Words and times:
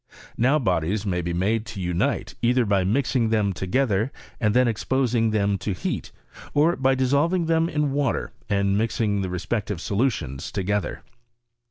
Now 0.35 0.57
bodies 0.57 1.05
may 1.05 1.21
be 1.21 1.31
made 1.31 1.63
to 1.67 1.79
unite, 1.79 2.33
either 2.41 2.65
by 2.65 2.79
raising 2.81 3.29
them 3.29 3.53
together, 3.53 4.11
and 4.39 4.55
then 4.55 4.67
exposing 4.67 5.29
them 5.29 5.59
to 5.59 5.73
heat, 5.73 6.11
or 6.55 6.75
by 6.75 6.95
dissolving 6.95 7.45
them 7.45 7.69
in 7.69 7.91
water 7.91 8.31
and 8.49 8.75
mixing 8.75 9.21
the 9.21 9.29
respec 9.29 9.67
tive 9.67 9.79
solutions 9.79 10.51
together. 10.51 11.03